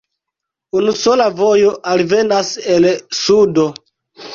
[0.79, 3.73] Unusola vojo alvenas el sudo.